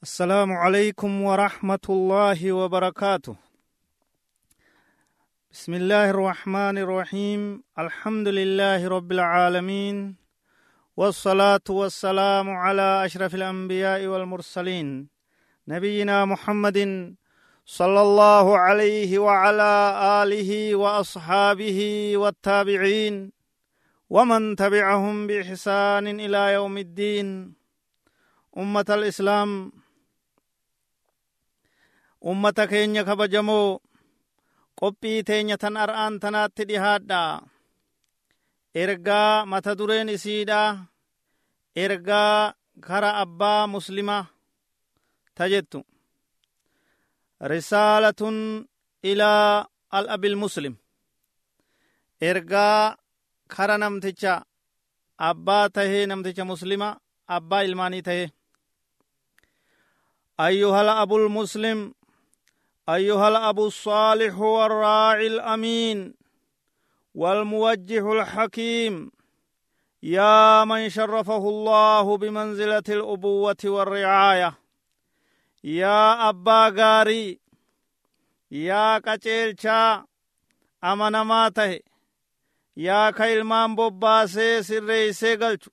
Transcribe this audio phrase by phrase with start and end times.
[0.00, 3.36] السلام عليكم ورحمة الله وبركاته.
[5.52, 7.40] بسم الله الرحمن الرحيم.
[7.78, 10.16] الحمد لله رب العالمين.
[10.96, 15.08] والصلاة والسلام على أشرف الأنبياء والمرسلين.
[15.68, 16.78] نبينا محمد
[17.66, 19.72] صلى الله عليه وعلى
[20.24, 21.80] آله وأصحابه
[22.16, 23.32] والتابعين
[24.10, 27.52] ومن تبعهم بإحسان إلى يوم الدين.
[28.56, 29.79] أمة الإسلام
[32.20, 33.80] ummata keenya kabajamoo
[34.78, 37.20] qophii teenya tan ar'aan tanaatti dhihaadha.
[38.82, 40.60] Ergaa mata dureen isiidha.
[41.84, 42.54] Ergaa
[42.86, 44.16] kara abbaa muslima
[45.36, 45.80] tajettu
[47.50, 48.66] risaalatun
[49.10, 50.74] ilaa al abil muslim.
[52.20, 52.96] Ergaa
[53.48, 54.44] kara namticha
[55.18, 56.88] abbaa tahee namticha muslima
[57.36, 58.28] abbaa ilmaanii tahee.
[60.38, 61.78] Ayyuhal abul muslim
[62.88, 66.14] أيها الأب الصالح والراعي الأمين
[67.14, 69.10] والموجه الحكيم
[70.02, 74.58] يا من شرفه الله بمنزلة الأبوة والرعاية
[75.64, 77.40] يا أبا غاري
[78.50, 80.04] يا كچيلچا
[80.84, 81.80] أمنا ماته
[82.76, 85.70] يا كإلمان بوباسي سرئيسي قلچو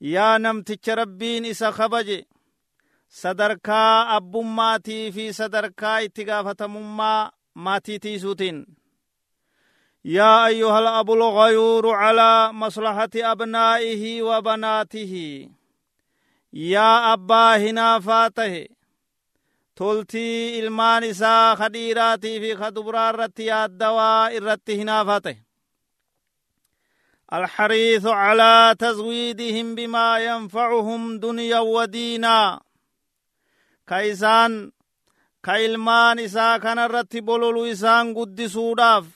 [0.00, 2.26] يا نمتچ ربين إسا خبجي.
[3.08, 8.66] Sadarkaa abbummaatii fi sadarkaa itti gaafatamummaa maatii tiisuutiin
[10.04, 15.14] يا أيها الأب الغيور على مصلحة أبنائه وبناته
[16.52, 18.66] يا أبا هنا فاته
[19.76, 25.36] تلتي إلمان إسا خديراتي في خدبرار رتي الدواء الرتي هنا فاته
[27.32, 32.60] الحريث على تزويدهم بما ينفعهم دنيا ودينا
[33.88, 34.54] ka isaan
[35.44, 39.06] ka ilmaan isaa kanarratti bololu isaan guddisuudhaaf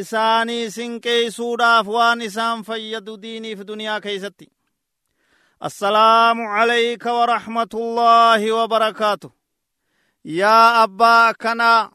[0.00, 4.46] isaanii sinqeeysuudhaaf waan isaan fayyadu diiniif duniyaa keeysatti
[5.68, 9.28] assalaamu calayka waraxmatullaahi wabarakaatu
[10.40, 11.90] yaa abbaa akkanaa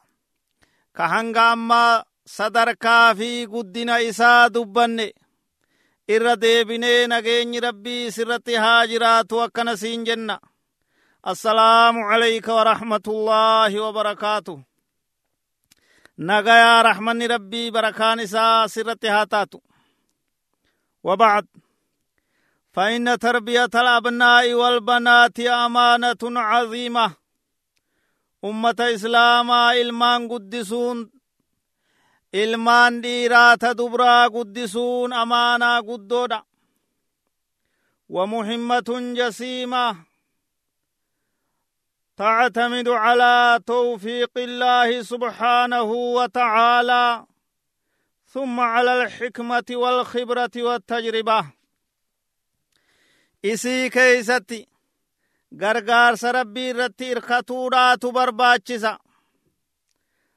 [0.96, 2.04] ka hanga ammaa
[2.36, 5.06] sadarkaa fi guddina isaa dubbanne
[6.14, 10.36] irra deebinee nageenyi rabbii sirratti haa jiraatu akkana siin jenna
[11.28, 14.64] السلام عليك ورحمة الله وبركاته.
[16.18, 19.60] نغيا رحمن ربي بركان سا سرت هاتاتو.
[21.04, 21.46] وبعد
[22.72, 27.12] فإن تربية الأبناء والبنات أمانة عظيمة.
[28.44, 31.10] أمة إسلام إلمان قدسون
[32.34, 36.42] إلمان ديرات دبرا قدسون أمانة قدودا.
[38.08, 40.07] ومهمة جسيمة.
[42.18, 47.26] تعتمد على توفيق الله سبحانه وتعالى
[48.26, 51.44] ثم على الحكمة والخبرة والتجربة.
[53.44, 54.68] إسي كيستي
[55.60, 58.98] غرغار سربي رتي إرخطورا تبر باتشسا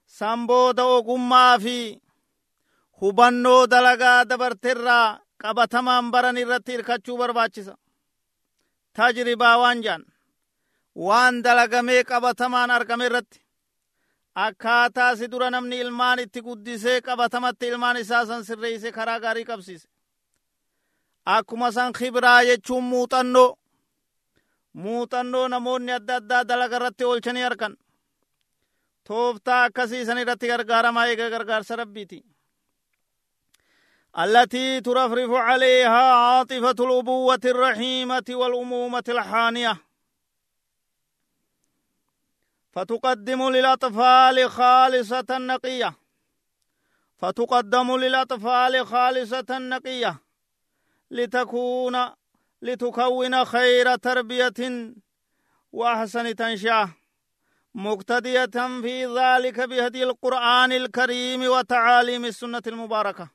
[0.07, 1.99] سامبو دو غمّا في
[3.01, 7.47] هبنو دلغا دبر ترى قبطمان برني رتي إرخطورا
[8.93, 10.10] تجربة وانجان.
[10.95, 13.39] Waan dalagamee qabatamaan argame irratti
[14.35, 19.87] akkaataa si dura namni ilmaan itti guddisee qabatamatti ilmaan isaa san sirreeyse karaa gaarii qabsiise
[21.25, 23.57] akkuma san kibraa jechuun muuxannoo
[24.73, 27.77] muuxannoo namoonni adda addaa dalaga irratti oolchanii argan
[29.07, 32.19] tooftaa akkasii san irratti gargaaramaa eega gargaarsa rabbiiti
[34.19, 39.77] التي ترفرف عليها عاطفة الأبوة الرحيمة والأمومة الحانية
[42.71, 45.93] فتقدم للأطفال خالصة نقية
[47.17, 50.21] فتقدم للأطفال خالصة نقية
[51.11, 52.09] لتكون
[52.61, 54.93] لتكون خير تربية
[55.71, 56.89] وأحسن تنشأة
[57.75, 58.45] مقتدية
[58.81, 63.29] في ذلك بهدي القرآن الكريم وتعاليم السنة المباركة.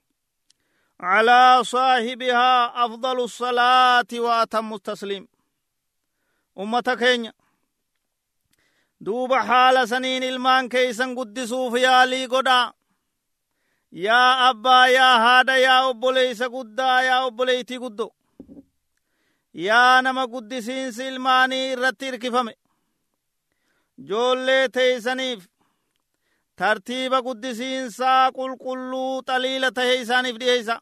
[1.00, 5.29] على صاحبها أفضل الصلاة وأتم التسليم.
[6.59, 7.33] أمة كينيا
[9.05, 12.73] duuba haala saniin ilmaan keeysan guddisuuf yaalii godhaa
[13.93, 18.07] yaa abbaa yaa haadha yaa obboleeysa guddaa yaa obboleeytii guddo
[19.55, 22.55] yaa nama guddisiinsi ilmaanii irratti irkifame
[24.09, 25.45] joollee teeysaniif
[26.57, 30.81] tartiiba guddisiinsaa qulqulluu xaliila tahe isaaniif dhiheeysa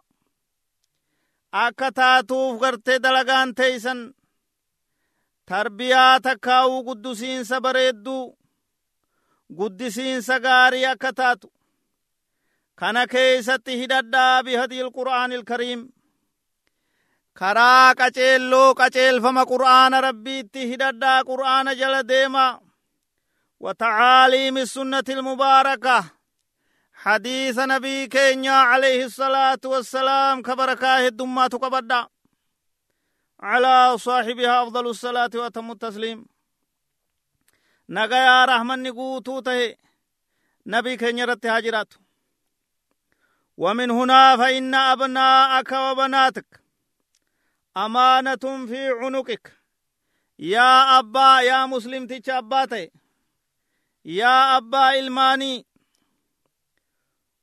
[1.65, 4.01] akka taatuuf gartee dalagaan teeysan
[5.49, 8.37] tarbiyaa takkaa'uu guddisiinsa bareedduu
[9.59, 11.53] guddisiinsa gaarii akka taatu
[12.75, 15.83] kana keeysatti hidhadhaa bihadil qur'aanil kariim.
[17.39, 22.61] Karaa qaceelloo qaceelfama qur'aana rabbiitti hidhadhaa qur'aana jala deemaa.
[23.61, 26.05] Wa tacaaliimi sunnatil mubaaraka.
[27.05, 32.09] Hadiisa nabii keenya alayhi salaatu wassalaam ka barakaa heddummaatu qabadhaa.
[33.44, 36.26] على صاحبها أفضل الصلاة وأتم التسليم
[37.90, 39.76] نغيا رحمن نقوتو ته
[40.66, 41.94] نبي كينيا رت هاجرات
[43.58, 46.60] ومن هنا فإن أبناءك وبناتك
[47.78, 49.54] أمانة في عنقك
[50.40, 52.92] يا أبا يا مسلم تيش أباتي
[54.04, 55.66] yaa abbaa ilmaanii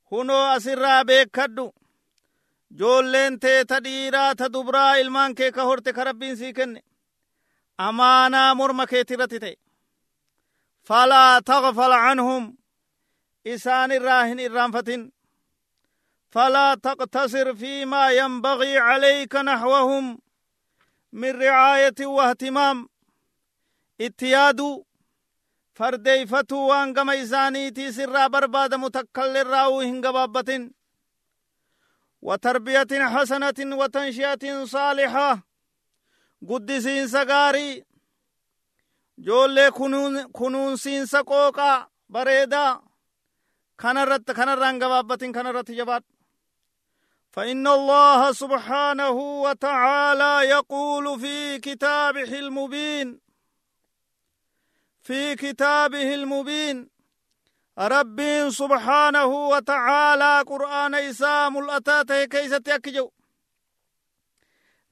[0.09, 1.73] hunoo asirraa beekkadhu
[4.52, 6.80] dubraa ilmaan kee ka horte ka rabbiin sii kenne
[7.78, 9.56] amaanaa morma keetirratti ta'e
[10.88, 12.44] falaa tagfal canhum
[13.44, 15.12] isaan irraa hin irraanfatin
[16.34, 20.18] فلا تقتصر فيما ينبغي عليك نحوهم
[21.12, 22.88] من رعاية واهتمام
[24.00, 24.84] اتيادو
[25.78, 30.70] fardeeyfatuu waan gama isaaniitii sirraa barbaadamu takkaillerraa'uu hin gabaabbatin
[32.22, 35.46] وتربية حسنة وتنشئة صالحة.
[36.48, 37.84] قدسين سقاري.
[39.18, 42.80] جولي كنون كنون سين سقوكا بريدا.
[43.80, 46.04] كنرت كنران قبابة كنرت جبات.
[47.32, 49.10] فإن الله سبحانه
[49.44, 53.20] وتعالى يقول في كتابه المبين.
[55.02, 56.90] في كتابه المبين.
[57.78, 58.20] رب
[58.50, 63.10] سبحانه وتعالى قرآن إسام الأتاته كيسة يكجو.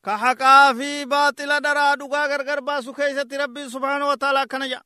[0.04, 4.82] كحقا في باطل درا دقا غرغر باسو كيسة ربي سبحانه وتعالى كنجا.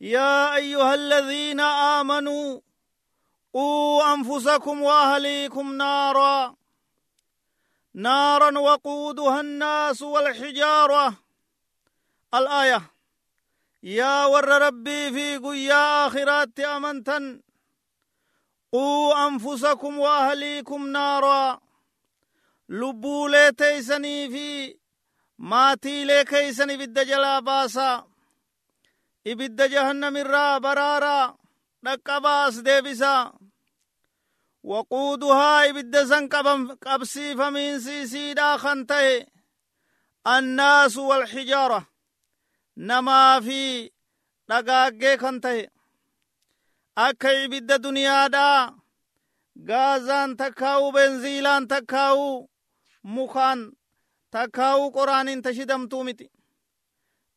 [0.00, 2.60] يا أيها الذين آمنوا
[3.52, 6.54] قوا أنفسكم وأهليكم نارا.
[7.94, 11.14] نارا وقودها الناس والحجارة.
[12.34, 12.82] الآية
[13.82, 17.40] يا ور ربي في قيا آخرات أمنتا
[18.72, 21.60] قو أنفسكم وأهليكم نارا.
[22.68, 24.76] لبو تيسني في
[25.38, 28.06] ما تيلي كيسني بد جلا باسا.
[29.26, 31.36] إبد جهنم را برارا
[31.82, 33.32] دك باس ديبسا.
[34.62, 36.34] وقودها إبد زنك
[36.86, 38.86] قبسي فمين سيسي داخن
[40.26, 41.86] الناس والحجارة.
[42.88, 43.60] Namaa fi
[44.48, 45.62] dhagaaggee kan ta'e
[47.06, 48.74] akka ibidda duniyaadhaa
[49.68, 52.50] gaazaan takkaa'uu benziilaan takkaa'uu
[53.16, 53.60] mukaan
[54.36, 56.26] takkaa'uu qoraaniin tashidamtuu miti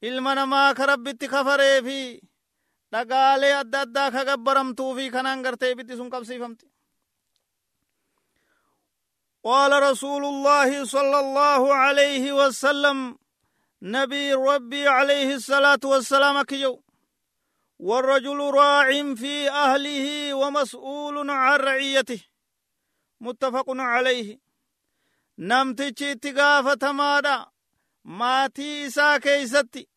[0.01, 1.97] ilma namaa ka rabbitti kafaree fi
[2.91, 4.21] dhagaalee adda addaa ka
[4.97, 6.65] fi kanaan gartee ibiddi sun qabsiifamti
[9.43, 13.17] قال رسول الله صلى الله عليه وسلم
[13.83, 16.83] نبي ربي عليه الصلاة والسلام كيو
[17.79, 22.21] والرجل راع في أهله ومسؤول عن رعيته
[23.19, 24.39] متفق عليه
[25.37, 27.45] نمتشي اتقافة مادا
[28.05, 29.87] ماتي إسا كيستي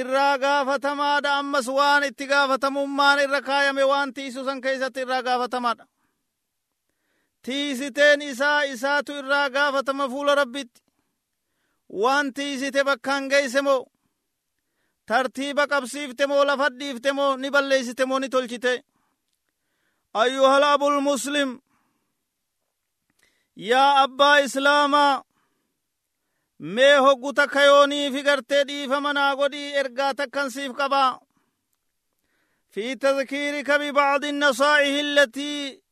[0.00, 5.84] irraa gaafatamaadha ammas waan itti gaafatamummaan irra kaayame waan tiisu san keessatti irraa gaafatamaadha
[7.42, 10.82] tiisiteen isaa isaatu irraa gaafatama fuula rabbitti
[12.02, 13.86] waan tiisite bakkaan geeyse moo
[15.06, 18.72] tartiiba qabsiifte moo lafa dhiifte moo ni balleeysite moo ni tolchite
[20.14, 21.58] ayyuhal abul muslim
[23.56, 25.22] yaa abbaa islaamaa
[26.58, 31.20] mee hoggu takka yooniifi gartee dhiifama naa godhii ergaa takkan siif qabaa
[32.74, 35.82] في تذكيرك ببعض النصائح التي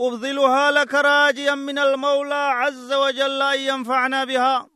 [0.00, 4.68] أبذلها لك راجيا من المولى عز وجل أن ينفعنا بها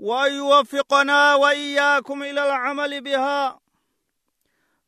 [0.00, 3.60] وأن يوفقنا وإياكم إلى العمل بها.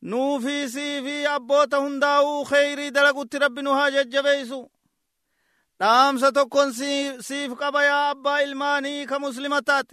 [0.03, 4.69] نوفي سي في أبوتا هنداو خير دلقوت رب نها ججبيسو
[5.81, 6.73] نام ستكون
[7.21, 9.87] سيف قبايا أبا إلماني كمسلمتات.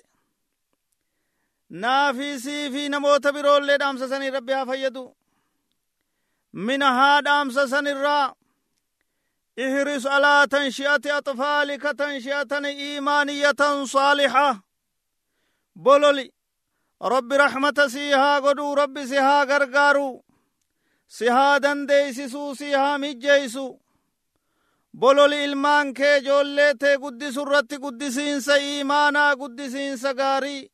[1.70, 5.14] نافي سي في نموت برول لدام سسني ربها فيدو
[6.54, 8.38] من هذا أمس سن الراء
[9.60, 14.69] إهرس على تنشئة أطفالك تنشئة إيمانية صالحة.
[15.86, 16.26] Bololi
[17.14, 20.10] rabbi raxmata sii haa godhuu rabbi si haa gargaaru
[21.08, 23.66] si haa dandeeysisuu si haa mijjeeysu
[25.00, 30.70] bololi ilmaan kee ijoollee tee guddisu irratti guddisiinsa iimaanaa guddisiinsa gaarii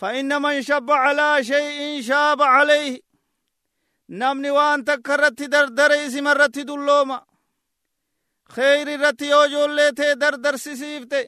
[0.00, 3.00] فإن من شب على شيء شاب عليه
[4.08, 7.18] namni waan takka irratti dardare isima irratti dullooma
[8.54, 11.20] kheyri irratti yoo ijoollee tee dardarsisiifte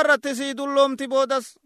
[0.00, 1.56] irratti sii dulloomti boodas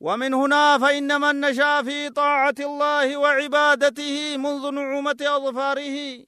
[0.00, 6.26] ومن هنا فإن من نشأ في طاعة الله وعبادته منذ نعومة أظفاره.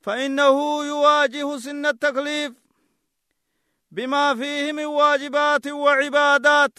[0.00, 2.52] فإنه يواجه سن التكليف
[3.90, 6.78] بما فيه من واجبات وعبادات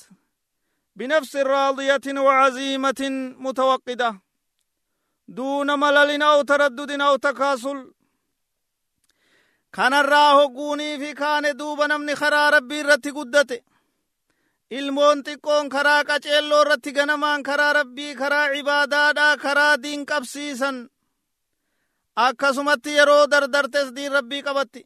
[0.95, 3.01] بنفس راضية وعزيمة
[3.39, 4.21] متوقدة
[5.27, 7.93] دون ملل أو تردد أو تكاسل.
[9.77, 13.59] الراه قوني في كان دوب نمني خرا ربي رتي قدته
[14.71, 20.77] ilmoon xiqqoon karaa qaceelloo irratti ganamaan karaa rabbii karaa cibaadaadhaa karaa diin qabsiisan
[22.25, 24.81] akkasumatti yeroo dardartes diin rabbii qabatti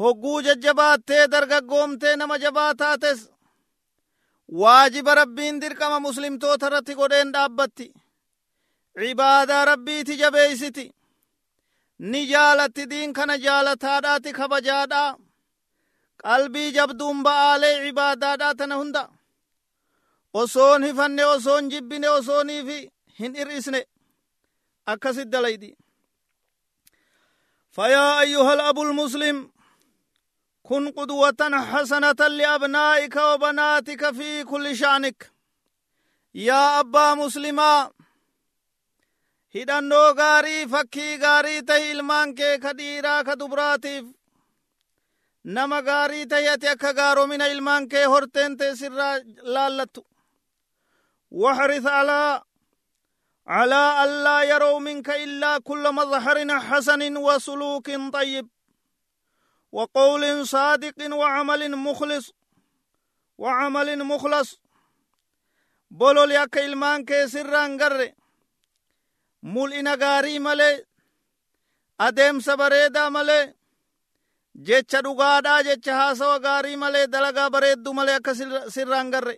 [0.00, 3.20] hogguu jajjabaattee dargaggoomtee nama jabaa taates
[4.62, 7.86] waajiba rabbiin dirqama muslimtoota irratti godheen dhaabbatti
[9.00, 10.86] cibaadaa rabbiiti jabeeysiti
[11.98, 15.16] ni jaalatti diin kana jaalataadhaati kabajaadhaa
[16.24, 19.08] qalbii jabduun ba'aalee cibaadaadhaa tana hunda
[20.34, 22.78] osoon hifanne osoon jibbine osooniifi
[23.20, 23.86] hin hir'isne
[24.86, 25.76] akkasit dalaydi
[27.74, 29.50] فيا أيها الأب المسلم
[30.62, 31.40] كن قدوة
[31.72, 35.32] حسنة لأبنائك وبناتك في كل شأنك
[36.34, 37.90] يا أبا مسلما
[39.54, 44.06] hidhannoo gaarii fakkii gaarii tahi ilmaan kee ka dhiiraa ka dubraatiif
[45.44, 50.02] nama gaarii tahi ati akka gaaromina ilmaan kee horteen tee sirraa laallattu
[51.42, 52.42] واحرص على
[53.46, 58.48] على ألا يروا منك إلا كل مظهر حسن وسلوك طيب
[59.72, 62.32] وقول صادق وعمل مخلص
[63.38, 64.60] وعمل مخلص
[65.90, 68.12] بولو ليك إلمان كي سران قرر
[69.52, 70.76] mul'ina gaarii malee
[72.06, 73.44] adeemsa bareedaa malee
[74.66, 78.32] jecha dhugaadhaa jecha haasawa gaarii malee dalagaa bareeddu malee akka
[78.74, 79.36] sirraan garre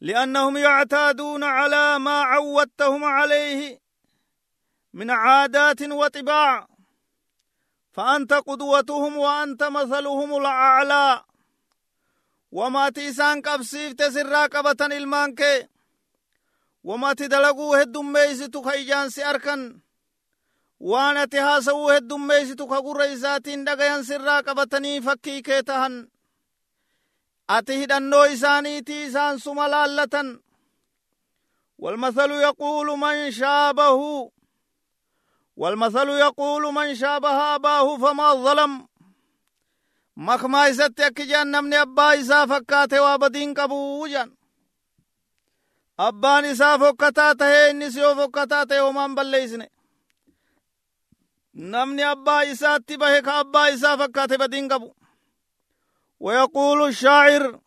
[0.00, 3.80] لأنهم يعتادون على ما عودتهم عليه
[4.92, 6.68] من عادات وطباع
[7.92, 11.24] فأنت قدوتهم وأنت مثلهم الأعلى
[12.52, 15.68] وما تيسان قبسيف تسرى قبة المانكي
[16.86, 19.80] ومتي دلغو هدوم ميزي تو خيجان سي أركن.
[20.80, 26.08] وأنا تهاسو هدوم ميزي تو خغور ايزاتين دغيان سرا قبتني فكي كيتهن.
[27.50, 30.40] اتي هدنو ايزاني تي سان سملالتن.
[31.78, 34.30] والمثل يقول من شابه.
[35.56, 38.88] والمثل يقول من شابه آباه فما ظلم.
[40.16, 44.36] مخما ايزت يكي جان نمني ابا فكاته وابدين قبو جان
[45.98, 49.70] abbaan isaa fokkataa tahee innis yoo fokkataa tahe homaan balleeysine
[51.54, 54.96] namni abbaa isaatti bahe ka abbaa isaa fakkaate badiin qabu
[56.20, 57.60] ويقول الشاعر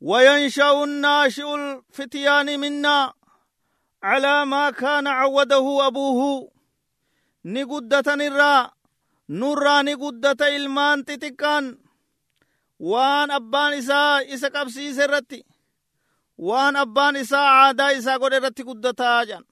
[0.00, 3.12] وينشأ الناشئ الفتيان منا
[4.02, 6.50] على ما كان عوده أبوه
[7.44, 8.70] نقدة نرى
[9.28, 11.78] نرى نقدة إلمان تتكان
[12.78, 15.44] وان أبان إسا إسا قبسي سرتي
[16.48, 19.44] waan abbaan isaa aadaa isaa godhe irratti guddataa jedhan.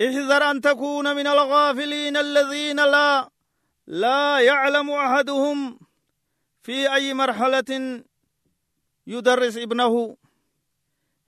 [0.00, 3.30] احذر أن تكون من الغافلين الذين لا
[3.86, 5.78] لا يعلم أحدهم
[6.62, 8.02] في أي مرحلة
[9.06, 10.16] يدرس ابنه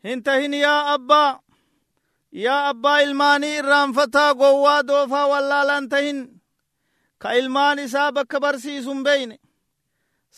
[0.05, 1.41] هنتهن يا أبا
[2.33, 6.19] يا أبا إلماني إرام فتا قوة دوفا ولا لانتهن
[7.21, 9.39] كإلمان إسابك برسيس بينه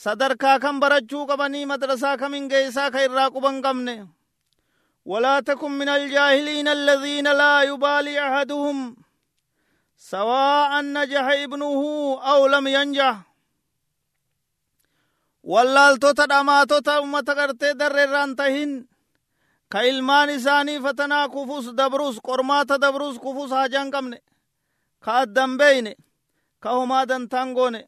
[0.04, 3.96] sadarkaa kan barachuu qabanii madrasaa kamin geeysaa ka irraa quban qabne
[5.08, 8.96] ولا تكن من الجاهلين الذين لا يبالي أحدهم
[9.96, 11.82] سواء نجح ابنه
[12.32, 13.14] أو لم ينجح
[15.44, 18.88] wallaaltota dhamaatota ummata gartee darreerraan tahin
[19.72, 24.18] ka ilmaan isaanii fatanaa kufus dabrus qormaata dabrus kufus haajan qabne
[25.04, 25.92] ka addan beeyne
[26.62, 27.80] ka homaa dantaan goone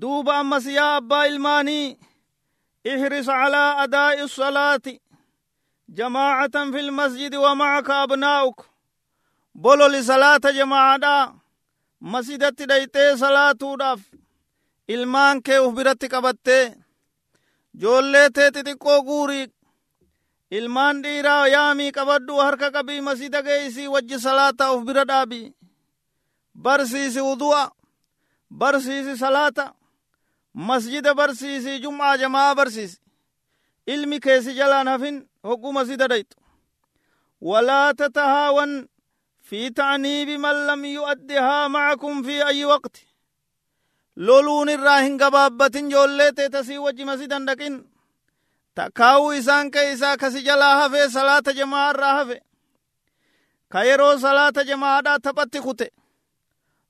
[0.00, 1.98] دوب أمس يا أبا الماني
[2.88, 4.82] احرص على أداء الصلاة
[5.88, 8.60] جماعة في المسجد ومعك أبناؤك
[9.54, 11.34] بولو لصلاة جماعة
[12.00, 14.00] مسجدت ديتي صلاة داف
[14.94, 16.64] ilmaan kee uf biratti qabattee
[17.82, 19.46] joollee tee xixiqqoo guurii
[20.58, 25.40] ilmaan dhiiraa yaamii qabadhu harka qabii masjida geeysii wajji salaata of bira dhaabi
[26.66, 27.62] barsiisi wudu'a
[28.60, 29.64] barsiisi salaata
[30.54, 33.00] masjida barsiisi jum'aa jamaa barsiisi.
[33.86, 36.36] Ilmi keessi jalaan hafin hogguu masjida dhayxu
[37.40, 38.88] walaa tatahaawan
[39.44, 42.96] في تعنيب من لم يؤدها معكم في أي وقت
[44.16, 47.84] لولون الراهن قبابة جولت تسي وجه مسجدا لكن
[48.76, 52.40] تكاو إسان كيسا كسي جلاها في صلاة جماعة راها في
[53.72, 55.88] كيرو صلاة جماعة تبت خطه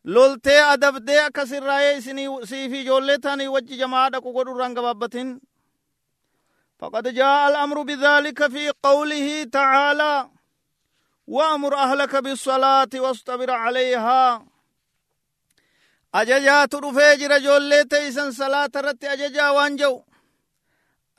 [0.05, 2.01] loltee adabdee akkas irraayee
[2.47, 5.41] siifi ijoollee taanii wajji jamaadha qogodhurraan gabaabatin
[6.81, 10.31] فقد جاء الأمر بذلك في قوله تعالى
[11.27, 14.47] وأمر أهلك بالصلاة واصطبر عليها
[16.15, 20.03] أججات رفيجر جولي تيسن صلاة رت أججا وانجو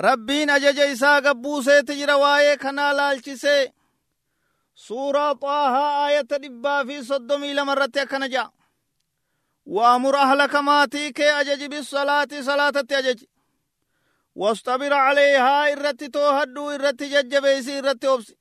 [0.01, 3.71] ربين أجج إسا قبوسي تجر وايه كنا لالچسي
[4.75, 5.75] سورة طه
[6.07, 8.51] آية دبا في صدمي لمرت كنجا
[9.65, 13.23] وأمر أهلك ماتيك أجج بالصلاة صلاة أجج
[14.35, 18.35] واصطبر عليها إرت توهدو إرت ججبيسي إرت أبسي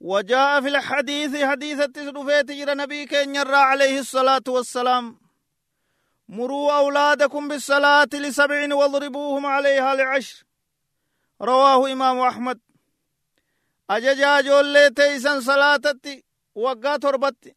[0.00, 5.20] وجاء في الحديث حديث التسرفيت جرى نبي كين يرى عليه الصلاة والسلام.
[6.28, 10.44] مروا أولادكم بالصلاة لسبع واضربوهم عليها لعشر.
[11.42, 12.60] رواه إمام أحمد.
[13.90, 15.80] أججا جولي تيسن صلاة
[16.54, 17.56] وقا تربت.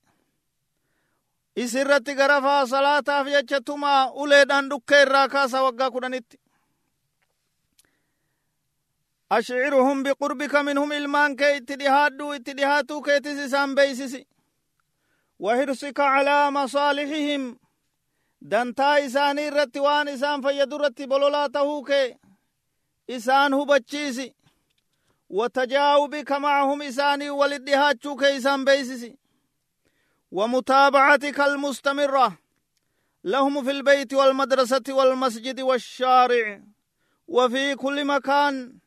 [1.63, 6.37] Isirratti garafaa salaataaf jechatuma uleedhaan dhukkee irraa kaasa waggaa kudhanitti
[9.29, 14.21] ashciruhum biqurbika minhum ilmaan kee itti dhihaadhu itti dhihaatuu keetis isaan beeysisi
[15.45, 17.43] wahirsika calaa masaalixihim
[18.51, 22.07] dantaa isaanii irratti waan isaan fayyadu irratti bololaa tahuu kee
[23.17, 24.27] isaan hubachiisi
[25.39, 29.09] watajaawubika macahum isaanii walit dhihaachuu kee isaan beeysisi
[30.31, 32.37] ومتابعتك المستمرة.
[33.23, 36.63] لهم في البيت والمدرسة والمسجد والشارع.
[37.27, 38.77] وفي كل مكان.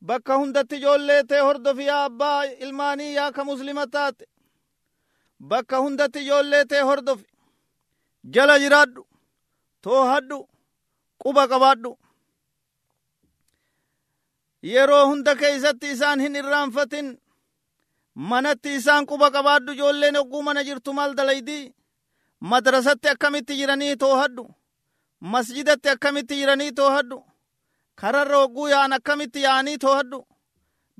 [0.00, 4.22] بك جول جوليت هردو في أبا إلماني يا كمسلمتات.
[5.40, 7.24] بك هندت جوليت هرد في
[8.24, 9.04] جل جراد
[9.82, 10.46] توهد
[11.20, 11.96] قبا قباد
[14.62, 17.18] يرو هندك إزت إسان هن الرامفتن
[18.16, 21.74] manatti isaan quba qabaadhu ijoolleen hogguu mana jirtu maal dalaydii
[22.40, 24.44] madrasatti akkamitti jiranii toohadhu
[25.20, 27.18] masjidatti akkamitti jiranii toohadhu
[28.00, 30.18] kararra hogguu yaa'an akkamitti yaa'anii toohadhu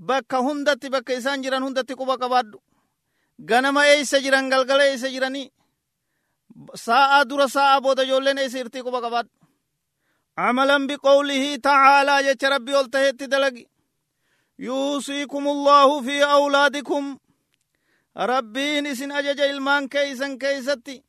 [0.09, 2.59] bakka hundatti bakka isaan jiran hundatti quba qabaadhu
[3.49, 5.49] ganama eeysa jiran galgala eeysa jiranii
[6.85, 9.33] saa'aa dura saa'aa booda ijoolleen eeysa irtii quba qabaadhu
[10.39, 13.67] عملا بقوله تعالى جت ربي قلت دلقي
[14.59, 17.19] يوصيكم الله في أولادكم.
[18.17, 21.05] ربين إسن أجج إلمان كيسن كيستي.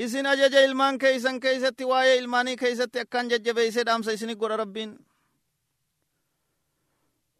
[0.00, 1.84] إسن أجج إلمان كيسن كيستي.
[1.84, 3.00] واي إلماني كيستي.
[3.00, 4.98] أكان جج بيسد أمس إسني قرى ربين.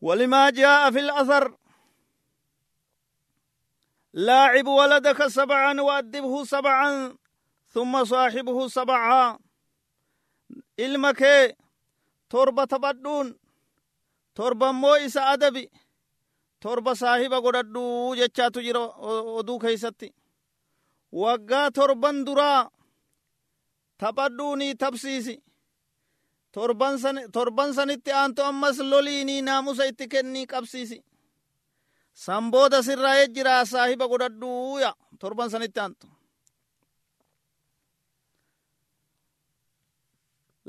[0.01, 1.57] ولما جاء في الأثر.
[4.13, 7.17] لاعب ولدك سبعا وأدبه سبعا
[7.69, 9.39] ثم صاحبه سبعا.
[10.77, 11.55] ilma kee
[12.29, 12.67] torba
[14.41, 15.65] taphadhuun torba immoo isa adabi
[16.63, 17.83] torba saahiba godhadhu
[18.19, 18.81] jechaatu jira
[19.39, 20.09] oduu keeysatti
[21.23, 22.71] waggaa torban duraa
[24.01, 25.35] taphadhuunii tabsiisi
[26.53, 30.99] torban sanitti aanto ammas loliinii naamusa itti kennii qabsiisi
[32.25, 36.07] san booda sirraa ejjiraa saahiba godhadhuuya torban sanitti aanto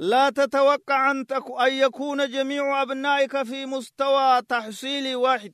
[0.02, 1.26] لا تتوقع أن
[1.60, 5.54] يكون جميع أبنائك في مستوى تحصيل واحد.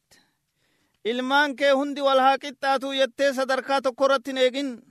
[1.05, 4.83] إلمان كي هندي والهاك التاتو يتسى دركا تقرت نيجن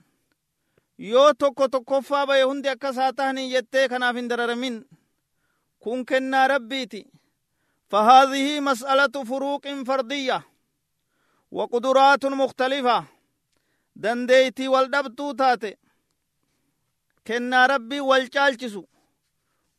[0.99, 4.85] يو تقو تقفا بي هندي أكساتهني يتيك نافن دررمين
[5.79, 7.07] كن كنا ربيتي.
[7.89, 10.43] فهذه مسألة فروق فردية.
[11.51, 13.05] وقدرات مختلفة.
[13.95, 15.75] دنديتي والدبتو تاتي.
[17.27, 18.96] كنا ربي والچالچسو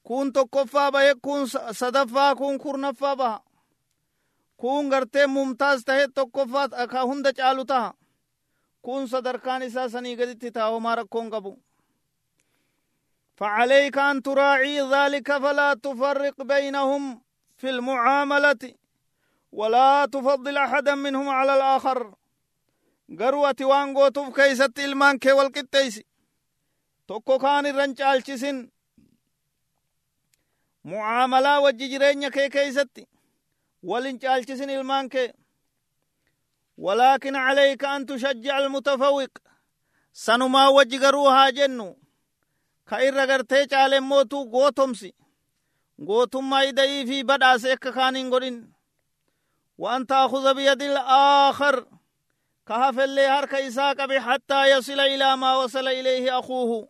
[0.09, 1.43] kun tokkoffaa bahe kun
[1.81, 3.39] sadaffaa kun kurnaffaa baha
[4.61, 7.91] kun gartee mumtaaz tahe tokkoffaa ka hunda caalu taha
[8.83, 11.53] kun sadarkaan isaa sanii gaditti taha homaa rakkoon qabu
[13.39, 17.23] فعليك أن تراعي ذلك فلا تفرق بينهم
[17.57, 18.75] في المعاملة
[19.53, 22.15] ولا تفضل أحدا منهم على الآخر
[23.21, 26.03] قروة وانغو تف كيست إلمان كي والقتيس
[27.09, 28.23] توكو كان الرنجال
[30.89, 33.05] mucaamalaa wajji jireenya kee keeysatti
[33.83, 35.33] ولن caalchisin ilmaan kee
[36.79, 39.29] ولكن عليك أن تشجع المتفوق
[40.13, 41.97] sanumaa wajji garuu haa jennu
[42.85, 45.11] ka irra gartee caalen mootuu gootomsi
[46.09, 48.59] gootummaa ida'ii fi badhaase akka kaan hin godhin
[49.79, 51.87] وأن تأخذ بيد الآخر
[52.67, 56.89] كهف اللي هرك إساق حتى يصل إلى ما وصل إليه أخوه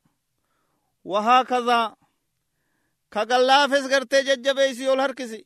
[1.05, 1.97] وهكذا
[3.11, 5.41] kagallaafes gartee jajjabeeysi ol harkisi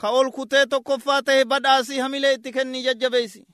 [0.00, 3.46] ka ol kutee tokkoffaa ta'e badhaasii hamilee itti kennii jajjabeeysi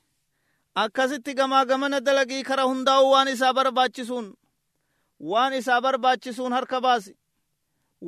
[0.74, 4.28] akkasitti gamaa gamana dalagii kara hundaa'u waan isaa barbaachisuun
[5.20, 7.16] waan isaa barbaachisuun harka baasi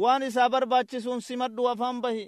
[0.02, 2.26] waan isaa barbaachisuun simadhu afaan bahi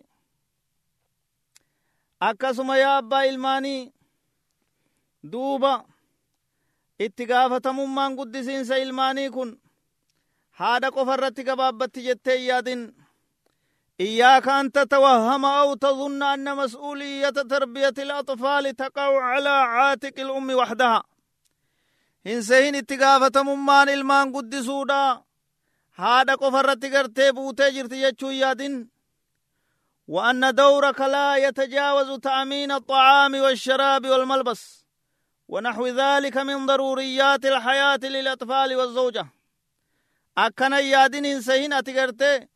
[2.20, 3.92] akkasuma yaa abbaa ilmaanii
[5.32, 5.84] duuba
[6.98, 9.52] itti gaafatamummaan guddisiinsa ilmaanii kun
[10.60, 12.82] haadha qofa irratti gabaabbatti jettee yaadin.
[14.00, 21.02] إياك أن تتوهم أو تظن أن مسؤولية تربية الأطفال تقع على عاتق الأم وحدها
[22.26, 25.22] إن سهين اتقافة ممان المان قدسودا
[25.94, 28.88] هذا قفر تقرتي بوتي جرتي يجو يادين
[30.08, 34.84] وأن دورك لا يتجاوز تأمين الطعام والشراب والملبس
[35.48, 39.26] ونحو ذلك من ضروريات الحياة للأطفال والزوجة
[40.44, 42.48] أكنا يادين إن سهين أتقرتي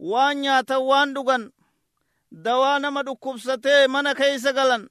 [0.00, 1.42] waan nyaatan waan dhugan
[2.44, 4.88] dawaa nama dhukkubsatee mana keeysa galan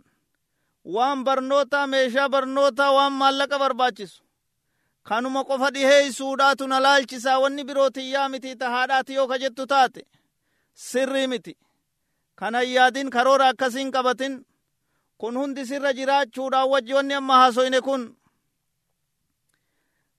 [0.95, 4.23] waan barnoota meeshaa barnoota waan maallaqa barbaachisu
[5.07, 10.01] kanuma qofa dhiheeysuudhaatu na laalchisaa wanni birootiyyaa miti ta haadhaati yoo ka jettu taate
[10.87, 11.53] sirrii miti
[12.39, 14.33] kanan yaadin karoora akkasiin qabatin
[15.17, 18.01] kun hundi sirra jiraachuudhaan wajji wanni amma haasoyne kun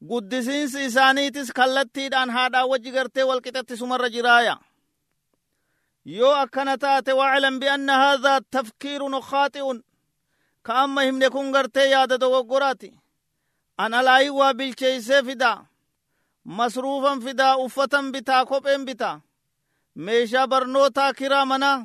[0.09, 4.57] guddisiinsi isaaniitis kallattiidhaan haadhaan wajji gartee walqixatti sumarra jiraaya
[6.05, 9.79] yoo akkana taate waclam bianna haadha tafkiirun khaaxi'un
[10.67, 12.91] ka amma himne kun gartee yaada dogoggoraati
[13.79, 15.67] an alaayi waa bilcheeysee fidaa
[16.45, 19.21] masruufan fidaa uffatan bitaa kopheen bitaa
[20.05, 21.79] meeshaa barnootaa kiraa manaa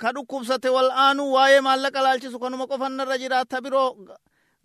[0.00, 3.90] ka dhukkubsate wal aanuu waa'ee maallaqa laalchisu kanuma qofannarra jiraata biroo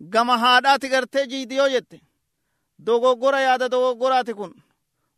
[0.02, 2.00] gama haadhaati gartee jiidiyoo jette
[2.78, 4.54] dogoggora yaada dogoggoraati kun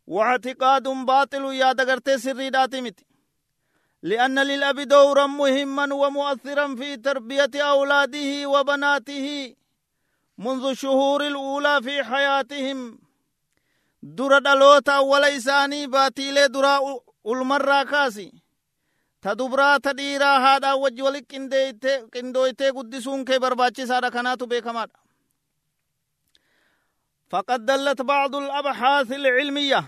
[0.07, 2.99] واعتقاد باطل يا دغرتي سري داتمت
[4.03, 9.55] لأن للأب دورا مهما ومؤثرا في تربية أولاده وبناته
[10.37, 12.99] منذ الشهور الأولى في حياتهم
[14.03, 16.79] در دلوتا وليساني باتيلي درا
[17.25, 18.31] المرة كاسي
[19.25, 21.25] تدبرا تديرا هذا وجولك
[22.15, 24.89] قندويته قدسون كي برباچي سارا كناتو بيكمات
[27.29, 29.81] فقد دلت بعض الأبحاث العلمية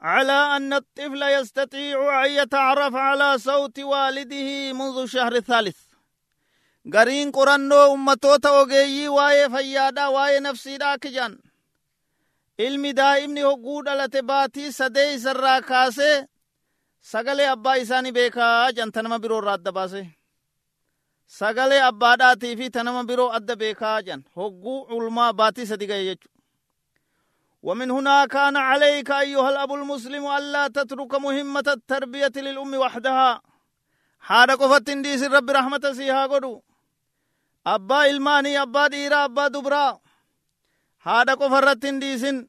[0.00, 5.78] على أن الطفل يستطيع أن يتعرف على صوت والده منذ الشهر الثالث
[6.94, 11.38] قرين قرنو أمتوتا وغيي واي فيادا واي نفسي داكجان
[12.58, 16.26] ilmi daa'imni hogguu dhalate baatii sadee isarraa kaasee
[17.12, 20.02] sagalee abbaa isaanii beekaa jan tanama biroo irraa adda baase
[21.38, 26.28] sagalee abbaadhaatii fi tanama biroo adda beekaa jan hogguu ulmaa baatii sadi gahe jechu
[27.68, 33.42] ومن هنا كان عليك أيها الأب المسلم ألا تترك مهمة التربية للأم وحدها
[34.20, 36.62] حارق فتن ديس الرب رحمة سيها قدو
[37.66, 40.00] أبا إلماني أبا ديرا أبا دبرا
[40.98, 42.48] حارق فرتن ديسن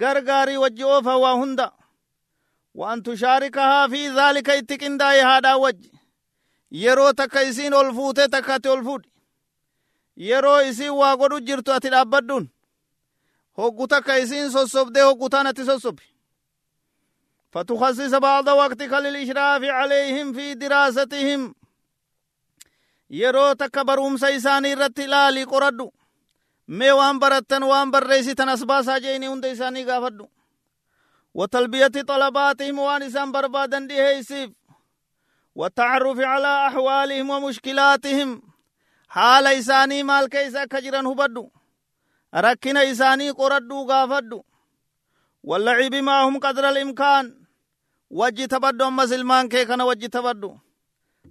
[0.00, 1.32] غرغاري وجهو فوا
[2.74, 5.54] وأن تشاركها في ذلك اتكن داي هذا
[7.74, 9.08] ol fuutee takka ati ol fuudhi
[10.16, 12.48] yeroo isiin waa godhu jirtu ati dhaabbadhuun
[13.58, 16.14] hoggu takka isiin sossobdee hoggutaan ati sossobi
[17.54, 21.54] فتخصص بعض وقتك للإشراف عليهم في دراستهم
[24.72, 25.92] irratti ilaalii qoradhu
[26.68, 30.26] mee waan barattan waan barreessitan as baasaa jeeni hunda isaanii gaafadhu
[31.34, 34.50] وتلبية طلباتهم وان إسان بربادا ديهيسيف
[35.54, 38.42] والتعرف على أحوالهم ومشكلاتهم.
[39.08, 41.50] haala isaanii maal keessa ka jiran hubadhu.
[42.34, 44.44] rakkina isaanii qoradhu gaafadhu.
[45.42, 47.46] واللعب معهم قدر الإمكان.
[48.10, 50.58] wajji taphadhu ammas ilmaan kee kana wajji taphadhu.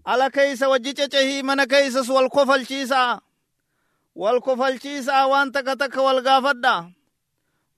[0.06, 3.22] ala keessa wajji cehi mana keessa wal kofalchiisaa
[4.16, 5.98] wal kofalchiisaa waan takka takka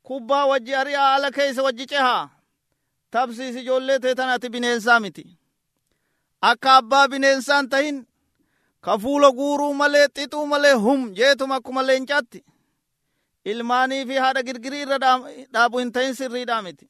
[0.07, 2.29] kubbaa wajji arii ala keessa wajji cehaa.
[3.11, 5.25] Tabsiis ijoollee teetan ati bineensaa miti.
[6.41, 7.97] Akka abbaa bineensaan tahin
[8.81, 12.41] ka fuula guuruu malee xixuu malee hum jeetuma akkuma leencaatti.
[13.45, 14.97] Ilmaanii fi haadha girgirii irra
[15.53, 16.89] dhaabu hin tahin sirriidhaa miti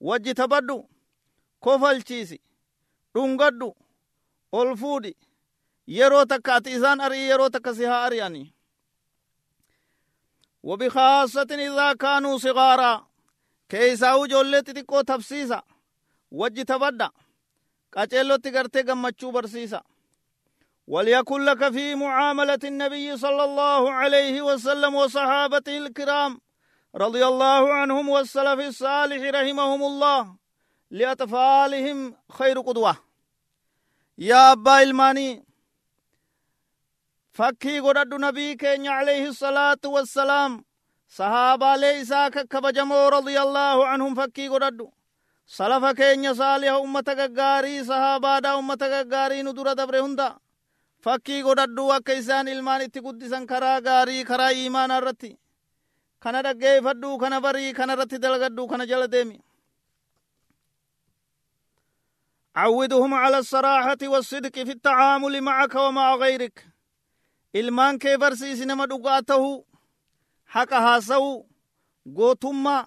[0.00, 0.76] wajji tabadhu
[1.60, 2.38] kofalchiisi
[3.14, 3.68] dhungadhu
[4.52, 5.12] ol fuudhi
[5.86, 8.52] yeroo takka ati isaan ari'ii yeroo takka si haa ari'anii.
[10.62, 13.06] وبخاصة إذا كانوا صغارا
[13.68, 15.62] كيساو جولت تكو تفسيسا
[16.30, 17.10] وجه تبدأ
[17.92, 19.82] قچلو تغرتي غمچو برسيسا.
[20.86, 26.40] وليكن لك في معاملة النبي صلى الله عليه وسلم وصحابته الكرام
[26.94, 30.36] رضي الله عنهم والسلف الصالح رحمهم الله
[30.90, 32.96] لأطفالهم خير قدوة.
[34.18, 35.44] يا أبا إلماني
[37.40, 40.56] fakkii godhadhu nabii keenya alayhi salaatu wassalaam
[41.18, 44.86] sahaabaalee isaa kakkabajamoo radiyallaahu anhum fakkii godhadhu
[45.56, 50.28] salafa keenya saaliha ummata gaggaarii sahaabaadha ummata gaggaarii nu dura dabre hunda
[51.06, 55.30] fakkii godhadhu akka isaan ilmaan itti guddisan karaa gaarii karaa iimaanaa irratti
[56.24, 59.38] kana dhaggeeffadhu kana barii kana irratti dalagadhu kana jala deemi
[62.56, 66.69] عودهم على الصراحة والصدق في التعامل معك ومع غيرك
[67.54, 69.66] ilmaan kee barsiisi nama dhugaa tahuu
[70.54, 71.46] haqa haasa'uu
[72.18, 72.82] gootummaa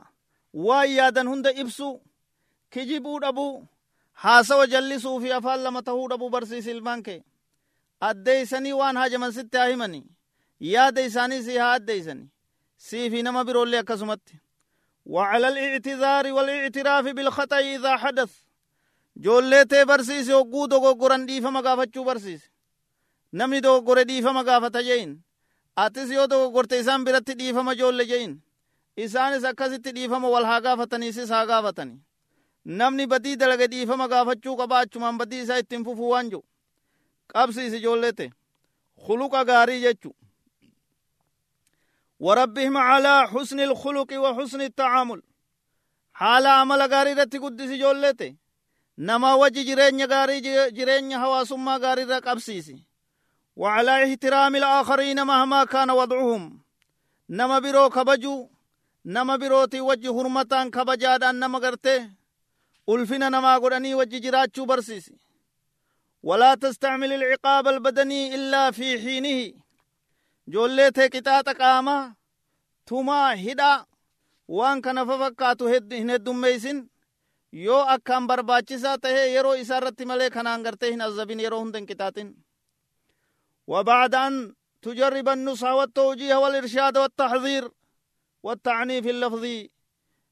[0.54, 2.02] waan yaadan hunda ibsu
[2.70, 3.68] kijibuu dhabuu
[4.12, 7.24] haasawa jallisuu fi afaan lama tahuu dhabuu barsiisi ilmaan kee
[8.10, 10.04] addeeysanii waan hajaman sitti haa himani
[10.60, 12.30] yaada isaanii si haa addeeysani
[12.78, 14.40] sii fi nama biroollee akkasumatti
[15.06, 18.32] وعلى الاعتذار والاعتراف بالخطأ إذا حدث
[19.18, 22.52] جولتي برسيسي وقودو غوران ديفا مغافتشو برسيسي
[23.40, 25.12] namni dogoggore dhiifama gaafata jein
[25.84, 28.34] atis yoo dogoggorte isaan biratti dhiifama joolle jein
[29.06, 31.96] isaanis akkasitti dhiifama wal haa gaafataniisis haa gaafatani
[32.82, 36.44] namni badii dalage dhiifama gaafachuu qaba achumaan badii isaa ittiin fufuu waan jiru
[37.34, 38.30] qabsiis ijoollete
[39.06, 40.12] khuluqa gaarii jechu
[42.20, 45.22] وربهم على حسن الخلق وحسن التعامل
[46.14, 48.36] حال عمل غاري رتي قدس جولته
[48.98, 50.40] نما وجه جرين غاري
[50.72, 52.84] جرين حواسما غاري رقبسيسي
[53.56, 56.64] وعلى احترام الآخرين مهما كان وضعهم.
[57.30, 58.50] نما برو كبجو
[59.06, 62.10] نما بروتي وجه حرمتان كبجادان نما غرته
[62.90, 65.18] ألفنا نما قراني وجه جراتشو برسيسي
[66.24, 69.54] ولا تستعمل العقاب البدني إلا في حينه
[70.48, 72.14] جولته كتاتا قاما
[72.86, 73.86] تما هدا
[74.48, 76.90] waan kana fafakkaatu hin heddummeeysin
[77.52, 81.64] yoo akkaan barbaachisaa tahe yeroo isaa irratti malee kanaan gartee hin azabin yeroo
[83.68, 87.72] وبعد أن تجرب النصا والتوجيه والإرشاد والتحذير
[88.44, 89.70] والتعنيف اللفظي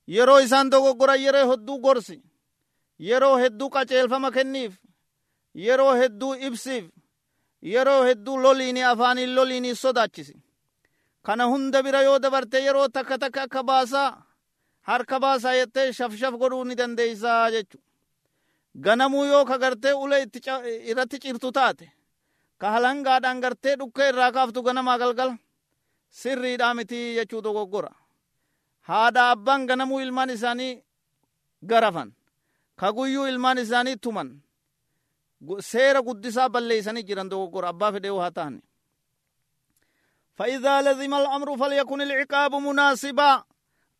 [0.08, 2.22] يرو إسان دوغو قرأ يرو هدو قرسي
[3.00, 4.74] يرو هدو قچيل فمكنيف
[5.56, 6.86] يرو هدو إبسيف
[7.63, 10.38] يرو هدو لوليني أفاني لوليني صدا چسي
[11.26, 14.24] كان هم دبرا يو دبرت يرو تكا تكا كباسا
[14.84, 17.67] هر كباسا يتت شف شف قرو ندن دي ساجة
[18.86, 20.17] غنمو يو خغرت أولا
[20.89, 22.01] إرتي چرتو تاتي.
[22.61, 25.35] ka halangaadhaan gartee dhukkee irraa kaaftu ganamaa galgala
[26.21, 27.90] sirriidhaa miti jechuu dogoggora
[28.88, 30.73] haadha abbaan ganamuu ilmaan isaanii
[31.71, 32.12] garafan
[32.81, 34.29] ka guyyuu ilmaan isaanii tuman
[35.71, 38.61] seera guddisaa balleeysanii jiran dogoggora abbaa fedhee haa ta'ani
[40.38, 43.42] فإذا لزم الأمر فليكن العقاب مناسبا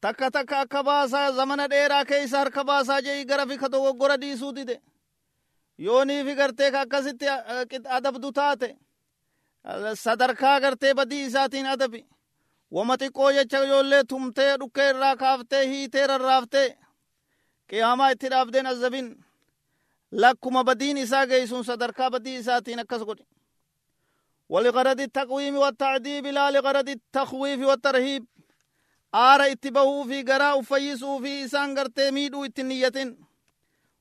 [0.05, 4.53] takka takka akka baasaa zamana dheeraa keeysa harka baasaa jei gara fi ka dogoggora dhiisuu
[4.53, 4.81] dide
[5.86, 7.26] Yooniifi gartee ka akkasitti
[7.98, 8.70] adabdu taate
[10.04, 12.02] sadarkaa gartee badii isaatiin adabi
[12.76, 16.68] wama xiqqoo jecha ijoollee tumtee dhukkee irraa kaaftee hiitee rarraaftee
[17.70, 19.08] qiyaamaa itti dhaabdeen azabin
[20.12, 23.26] lakkuma badiin isaa geeysun sadarkaa badii isaatiin akkas godhi
[24.54, 28.24] ولغرض التقويم والتعذيب لا لغرض التخويف والترهيب
[29.74, 33.18] bahuu fi garaa uffayyisuu fi isaan gartee miidhuu itti niyyatin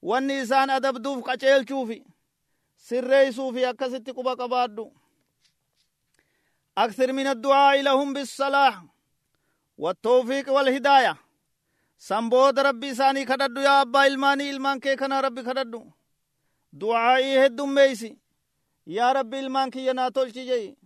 [0.02, 1.98] wanni isaan adabduuf qaceelchuu fi
[2.88, 4.86] sirreeysuu fi akkasitti quba qabaadhu.
[6.78, 8.84] أكثر من الدعاء لهم بالصلاح
[9.78, 11.16] والتوفيق والهداية
[11.98, 15.90] sanaan booda rabbi isaanii kadhadhu yaa abbaa ilmaanii ilmaan kee kana rabbi kadhadhu
[16.72, 18.16] du'aa'ii heddoommeessi
[18.86, 20.76] yaa rabbi ilmaan kiyya naa tolchi jedhi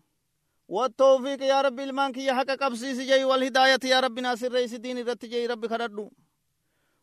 [0.68, 5.24] والتوفيق yaa rabbi ilmaan kiyya haqa qabsiisi jedhi والهداية yaa rabbi naa sirreessi diin irratti
[5.24, 6.11] jedhi rabbi kadhadhu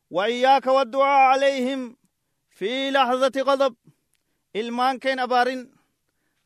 [0.10, 1.98] وإياك والدعاء عليهم
[2.62, 3.76] في لحظة غضب
[4.56, 5.72] إلمان كين أبارين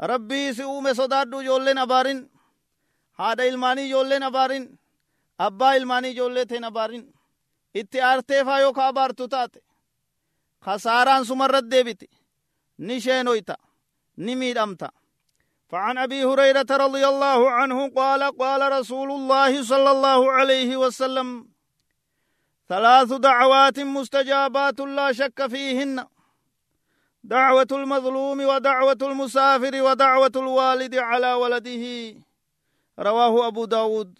[0.01, 2.29] ربي سؤوم صدادو جولين أبارين
[3.19, 4.77] هذا إلماني جولين أبارين
[5.39, 7.03] أبا إلماني جولين أبارين
[7.79, 9.59] itti aarteefaa yoo ka abaartu taate
[10.65, 12.07] kasaaraan sumarrat deebiti
[12.77, 13.55] ni sheenoyta
[14.17, 14.89] ni miidhamta
[15.71, 21.47] فعن أبي هريرة رضي الله عنه قال قال رسول الله صلى الله عليه وسلم
[22.69, 26.05] ثلاث دعوات مستجابات لا شك فيهن.
[27.23, 31.85] دعوة المظلوم ودعوة المسافر ودعوة الوالد على ولده.
[32.99, 34.19] رواه أبو داود.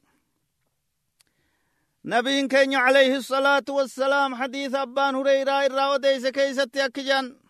[2.05, 7.45] نبي كين عليه الصلاة والسلام حديث أبان هريرة إرى وديس كيست يكجان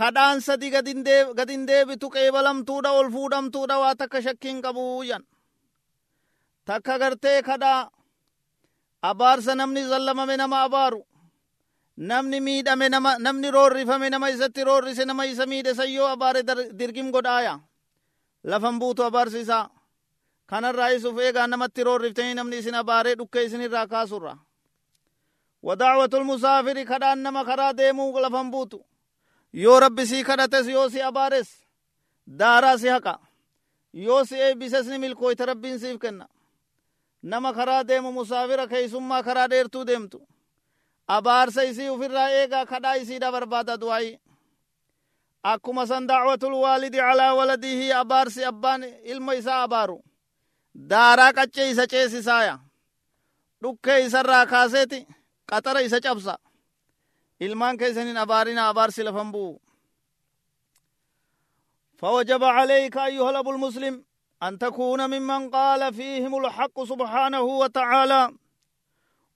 [0.00, 5.22] kadhaan sadi gadin deebitu qeebalamtuudha ol fuudhamtuudha waa takka shakkiin qabuu jan
[6.64, 7.90] takka gartee kadhaa
[9.02, 11.00] abaarsa namni zallamame nama abaaru
[11.96, 16.42] namni miidhame nama namni roorrifame nama isatti roorrise nama isa miidhe sayyoo abaare
[16.78, 17.60] dirgim godhaaya
[18.44, 19.68] lafan buutu abaarsi isaa
[20.46, 24.36] kanarraa isuuf eegaa namatti roorriftanii namni isin abaaree dhukke isinirraa kaasurra
[25.62, 28.84] wadacwatul musaafiri kadhaan nama karaa deemuu lafan buutu
[29.52, 31.48] yoo rabbi sii kadhates yoo si abaares
[32.26, 33.18] daaraa si haqa
[33.92, 36.28] yoo si eebbises ni milkooyta rabbiin siif kenna
[37.22, 40.18] nama karaa deemu musaafira keeysummaa karaa dheertuu deemtu
[41.16, 44.12] abaarsa isii ufirraa eegaa kadhaa isiidha barbaada du'aayi
[45.52, 49.98] akkuma san dacwatul waalidi calaa waladihi abaarsi abbaan ilma isaa abaaru
[50.90, 52.54] daaraa qaccee isa ceesisaaya
[53.62, 55.00] dhukkee isarraa kaaseeti
[55.50, 56.34] qaxara isa cabsa
[57.44, 59.60] ilmaan keeysanin abaarina abaarsi lafan bu'u
[62.00, 64.04] فوجب عليك أيها الأب المسلم
[64.42, 68.32] أن تكون ممن قال فيهم الحق سبحانه وتعالى.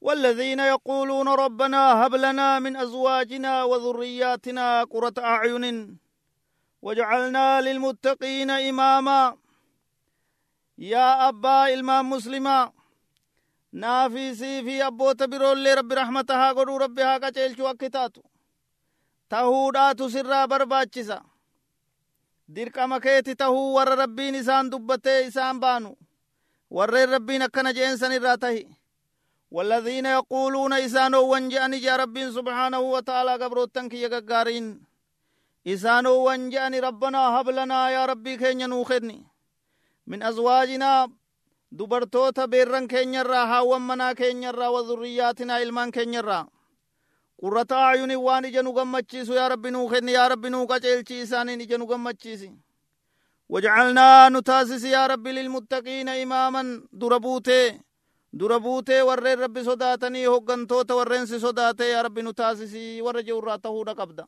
[0.01, 5.99] والذين يقولون ربنا هب لنا من أزواجنا وذرياتنا قرة أعين
[6.83, 9.37] وجعلنا للمتقين إماما.
[10.79, 12.73] يا أبا إلمان مسلما
[13.75, 18.23] abboota biroollee rabbi rahmata haa godhuu rabbi haa qaceelchuu akki taatu
[19.29, 21.23] tahuudhaatu sirraa barbaachisa
[22.56, 25.96] dirqama keeti tahuu warra rabbiin isaan dubbatee isaan baanu
[26.72, 28.68] warreen rabbiin akkana jeensan irraa tahi
[29.52, 34.66] والذين يقولون إسانو وانجأني جا ربين سبحانه وتعالى قبروتن كي يقارين
[35.68, 39.20] إسانو وانجأني ربنا هب لنا يا ربي كين ينوخدني
[40.08, 41.10] من أزواجنا
[41.74, 46.46] dubartoota beerran keenyarraa haawwan manaa keenyarraa wa zurriyyaatinaa ilmaan keenyarraa
[47.45, 51.61] qurrata aayuni waan ija nu gammachiisu yaa rabbi nuu kenni yaa rabbi nuu qaceelchi isaaniin
[51.61, 52.49] ija nu gammachiisi.
[53.53, 56.69] Wajcalnaa nu taasisi yaa rabbi lilmuttaqiina imaaman
[57.01, 57.81] dura buutee
[58.39, 63.59] dura buutee warreen rabbi sodaatanii hoggantoota warreen si sodaatee yaa rabbi nu taasisi warra je'urraa
[63.59, 64.25] tahuudha qabda.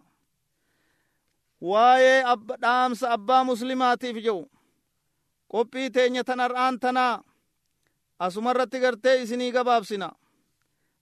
[1.60, 2.22] Waa'ee
[2.62, 4.44] dhaamsa abbaa muslimaatiif je'u
[5.52, 7.22] qophii teenya tan har'aan tanaa
[8.18, 10.12] asumarratti gartee isinii gabaabsina.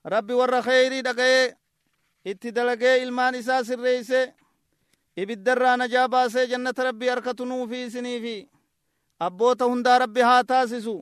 [0.05, 1.57] Rabbi warra kheyrii dhaga'ee
[2.31, 4.21] itti dalagee ilmaan isaa sirreeyse
[5.23, 8.35] ibiddarraa najaa baasee jannata rabbii harkatu nuufi isinii fi
[9.27, 10.97] abboota hundaa rabbi haa taasisu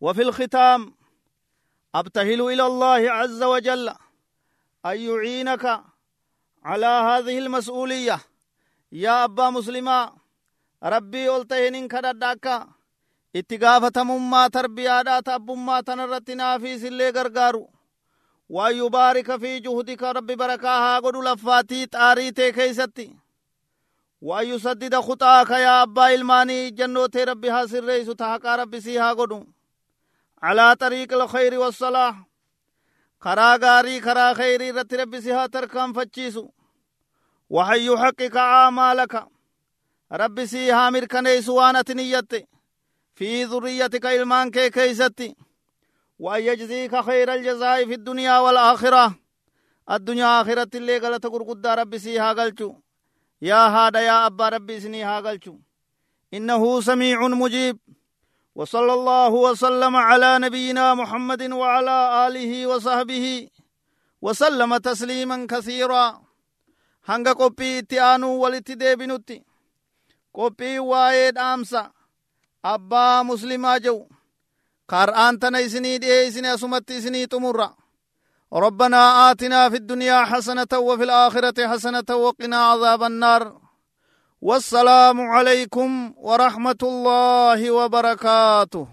[0.00, 0.94] وفي الختام
[1.94, 3.88] أبتهل إلى الله عز وجل
[4.86, 5.64] أن يعينك
[6.64, 8.18] على هذه المسؤولية
[8.92, 10.12] يا أبا مسلما
[10.82, 12.46] ربي قلتهن كرداك
[13.38, 17.62] itti gaafatamummaa tarbiyaadhaa tabbummaa tanarratti naafiis illee gargaaru
[21.94, 23.06] xaarii tee keeysatti
[24.28, 28.96] waan yusaddida khuxaaka yaa abbaa ilmaanii ijjannoo tee rabbi haa sirreeysu ta haqaa rabbi sii
[28.96, 29.38] haa godhu
[30.42, 32.14] calaa xariiqi alkhayri wassalaah
[33.24, 36.42] karaa gaarii karaa khayrii irratti rabbi si haa tarkaanfachiisu
[37.50, 39.26] waxan yuxaqiqa aamaalaka
[40.22, 42.40] rabbi sii haa mirkaneeysu waan ati niyyatte
[43.20, 45.36] في ذريتك إلمان كي كيستي
[46.20, 49.04] وأن يجزيك خير الجزاء في الدنيا والآخرة.
[49.90, 52.70] الدنيا آخرة اللي قلت قرقود ربي سيها قلتو.
[53.42, 55.54] يا هذا يا أبا ربي سنيها قلتو.
[56.36, 57.76] إنه سميع مجيب.
[58.54, 63.26] وصلى الله وسلم على نبينا محمد وعلى آله وصحبه
[64.22, 66.06] وسلم تسليما كثيرا.
[67.34, 69.36] qophii itti aanuu walitti deebinutti
[70.36, 71.90] qophii waa'ee dhaamsa
[72.62, 74.02] abbaa muslimaa jehu
[74.90, 77.68] kar'aan tana isinii dhi'ee isini asumatti isinii xumurra.
[78.52, 83.42] ربنا آتنا في الدنيا حسنة وفي الآخرة حسنة وقنا عذاب النار
[84.42, 88.86] والسلام عليكم ورحمة الله وبركاته